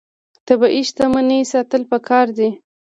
[0.47, 2.49] طبیعي شتمنۍ ساتل پکار دي.